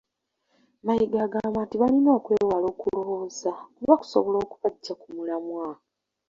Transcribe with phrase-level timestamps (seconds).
[0.85, 5.67] Mayiga agamba nti balina okwewala okulowooza kuba kusobola okubaggya ku mulamwa.